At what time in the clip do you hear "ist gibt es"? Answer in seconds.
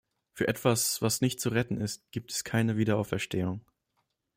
1.79-2.43